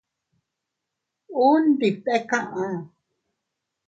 Unwe 1.45 1.59
ndi 1.73 1.87
bte 1.95 2.15
kaʼa. 2.29 2.63